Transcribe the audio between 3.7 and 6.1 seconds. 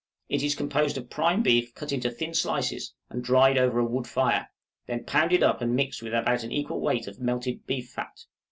a wood fire; then pounded up and mixed